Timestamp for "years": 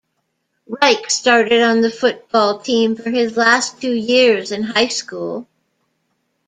3.93-4.51